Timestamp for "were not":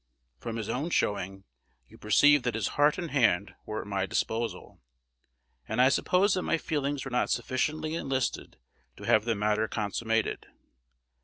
7.05-7.29